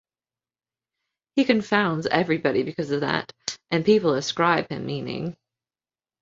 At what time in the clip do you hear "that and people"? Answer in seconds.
3.01-4.15